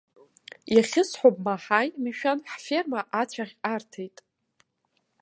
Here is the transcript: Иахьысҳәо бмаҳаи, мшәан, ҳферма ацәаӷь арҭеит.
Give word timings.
Иахьысҳәо 0.75 1.29
бмаҳаи, 1.35 1.89
мшәан, 2.03 2.39
ҳферма 2.51 2.99
ацәаӷь 3.21 3.55
арҭеит. 3.73 4.17